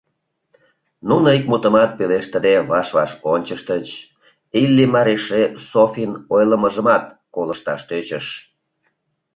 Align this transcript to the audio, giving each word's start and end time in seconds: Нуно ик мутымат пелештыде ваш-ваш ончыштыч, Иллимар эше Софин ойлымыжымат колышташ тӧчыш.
Нуно 1.09 1.27
ик 1.37 1.45
мутымат 1.51 1.91
пелештыде 1.97 2.53
ваш-ваш 2.69 3.11
ончыштыч, 3.33 3.87
Иллимар 4.61 5.07
эше 5.15 5.41
Софин 5.69 6.11
ойлымыжымат 6.35 7.03
колышташ 7.35 7.81
тӧчыш. 7.89 8.25